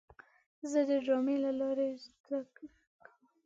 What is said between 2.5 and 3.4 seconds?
کړه کوم.